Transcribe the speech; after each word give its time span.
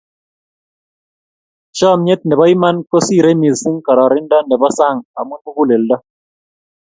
chomyet 1.77 2.21
nebo 2.25 2.43
iman 2.53 2.75
kosiirei 2.89 3.37
mising 3.41 3.77
kararanindo 3.85 4.37
nebo 4.49 4.67
sang, 4.77 4.99
amu 5.19 5.35
muguleldo. 5.43 5.95